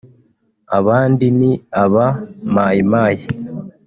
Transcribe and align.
abandi 0.77 1.25
ni 1.37 1.51
aba 1.83 2.05
Mai 2.55 2.79
Mai 2.91 3.17